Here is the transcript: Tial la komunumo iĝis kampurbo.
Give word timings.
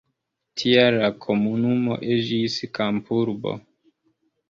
Tial 0.61 0.97
la 1.01 1.09
komunumo 1.27 2.01
iĝis 2.17 2.59
kampurbo. 2.81 3.59